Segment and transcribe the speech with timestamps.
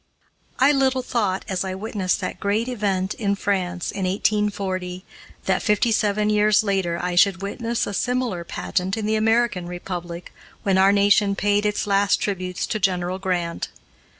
[0.57, 5.05] I little thought, as I witnessed that great event in France in 1840,
[5.45, 10.33] that fifty seven years later I should witness a similar pageant in the American Republic,
[10.63, 13.67] when our nation paid its last tributes to General Grant.